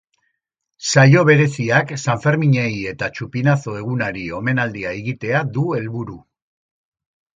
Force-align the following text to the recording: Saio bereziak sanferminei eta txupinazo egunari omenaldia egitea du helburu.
Saio 0.91 1.21
bereziak 1.29 1.93
sanferminei 2.03 2.73
eta 2.93 3.11
txupinazo 3.19 3.75
egunari 3.83 4.25
omenaldia 4.41 4.95
egitea 5.03 5.43
du 5.59 5.67
helburu. 5.79 6.17